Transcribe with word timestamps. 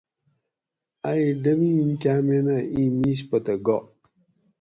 ائ 1.11 1.23
ڈمین 1.43 1.89
کامینہ 2.01 2.55
ایں 2.73 2.89
میش 2.99 3.19
پتہ 3.29 3.55
گا 3.65 3.77